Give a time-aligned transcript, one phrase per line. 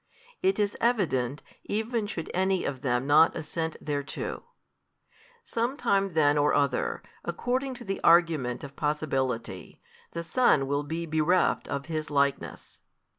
[0.41, 4.41] It is evident, even should any of them not assent thereto.
[5.43, 9.79] Some time then or other, according to the argument of possibility,
[10.13, 12.79] the Son will be bereft of His Likeness.